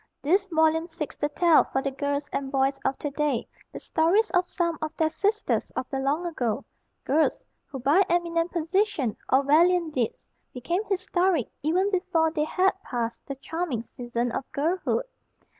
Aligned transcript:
This 0.23 0.47
volume 0.47 0.87
seeks 0.87 1.15
to 1.17 1.29
tell 1.29 1.63
for 1.65 1.79
the 1.83 1.91
girls 1.91 2.27
and 2.33 2.51
boys 2.51 2.79
of 2.83 2.97
to 2.97 3.11
day 3.11 3.47
the 3.71 3.79
stories 3.79 4.31
of 4.31 4.45
some 4.47 4.79
of 4.81 4.91
their 4.97 5.11
sisters 5.11 5.69
of 5.75 5.87
the 5.91 5.99
long 5.99 6.25
ago, 6.25 6.65
girls 7.03 7.45
who 7.67 7.77
by 7.77 8.01
eminent 8.09 8.49
position 8.51 9.15
or 9.31 9.43
valiant 9.43 9.93
deeds 9.93 10.27
became 10.55 10.83
historic 10.85 11.49
even 11.61 11.91
before 11.91 12.31
they 12.31 12.45
had 12.45 12.71
passed 12.81 13.27
the 13.27 13.35
charming 13.35 13.83
season 13.83 14.31
of 14.31 14.51
girlhood. 14.53 15.05